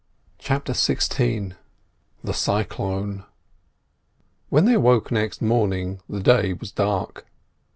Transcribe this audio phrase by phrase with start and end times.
[0.39, 1.53] CHAPTER XVI
[2.23, 3.23] THE CYCLONE
[4.49, 7.27] When they awoke next morning the day was dark.